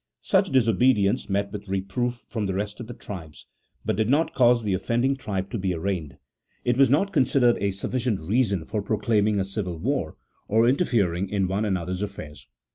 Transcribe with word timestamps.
Such 0.23 0.49
disobedience 0.49 1.29
met 1.29 1.51
with 1.51 1.67
reproof 1.67 2.25
from 2.27 2.47
the 2.47 2.55
rest 2.55 2.79
of 2.79 2.87
the 2.87 2.95
tribes, 2.95 3.45
but 3.85 3.95
did 3.95 4.09
not 4.09 4.33
cause 4.33 4.63
the 4.63 4.73
offending 4.73 5.15
tribe 5.15 5.51
to 5.51 5.59
be 5.59 5.75
arraigned: 5.75 6.17
it 6.65 6.75
was 6.75 6.89
not 6.89 7.13
considered 7.13 7.57
a 7.61 7.69
sufficient 7.69 8.19
reason 8.19 8.65
for 8.65 8.81
proclaiming 8.81 9.39
a 9.39 9.45
civil 9.45 9.77
war, 9.77 10.15
or 10.47 10.67
interfering 10.67 11.29
in 11.29 11.47
one 11.47 11.65
another's 11.65 12.01
affairs. 12.01 12.47